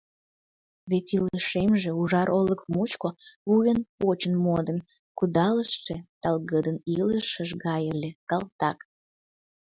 Вет 0.89 1.07
илышемже 1.17 1.91
ужар 2.01 2.27
олык 2.39 2.61
мучко 2.73 3.09
вуйын-почын 3.49 4.33
модын 4.45 4.79
кудалыштше 5.17 5.95
талгыдын 6.21 6.77
илышыж 6.99 7.49
гай 7.65 7.83
ыле, 7.93 8.09
калтак! 8.29 8.79